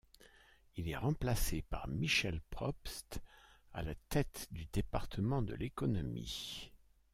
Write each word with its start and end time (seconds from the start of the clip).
Il 0.77 0.89
est 0.89 0.97
remplacé 0.97 1.61
par 1.61 1.87
Michel 1.87 2.41
Probst 2.49 3.21
à 3.71 3.83
la 3.83 3.93
tête 4.09 4.47
du 4.49 4.65
département 4.65 5.43
de 5.43 5.53
l'économie. 5.53 6.71